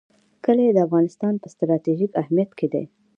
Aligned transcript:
کلي 0.45 0.65
د 0.73 0.77
افغانستان 0.87 1.33
په 1.41 1.47
ستراتیژیک 1.53 2.11
اهمیت 2.21 2.51
کې 2.59 2.67
دي. 2.73 2.83